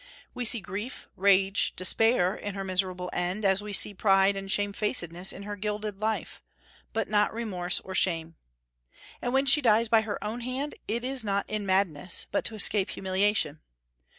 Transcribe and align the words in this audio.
We 0.33 0.45
see 0.45 0.61
grief, 0.61 1.07
rage, 1.15 1.75
despair, 1.75 2.33
in 2.35 2.55
her 2.55 2.63
miserable 2.63 3.11
end, 3.13 3.45
as 3.45 3.61
we 3.61 3.71
see 3.71 3.93
pride 3.93 4.35
and 4.35 4.51
shamefacedness 4.51 5.31
in 5.31 5.43
her 5.43 5.55
gilded 5.55 5.99
life, 6.01 6.41
but 6.91 7.07
not 7.07 7.31
remorse 7.31 7.79
or 7.81 7.93
shame. 7.93 8.33
And 9.21 9.31
when 9.31 9.45
she 9.45 9.61
dies 9.61 9.89
by 9.89 10.01
her 10.01 10.17
own 10.23 10.39
hand, 10.41 10.73
it 10.87 11.03
is 11.03 11.23
not 11.23 11.47
in 11.47 11.67
madness, 11.67 12.25
but 12.31 12.43
to 12.45 12.55
escape 12.55 12.89
humiliation. 12.89 13.59